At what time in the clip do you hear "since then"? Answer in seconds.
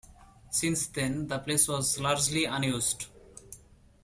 0.49-1.27